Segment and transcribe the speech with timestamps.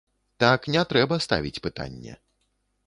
[0.43, 2.13] Так не трэба ставіць пытанне.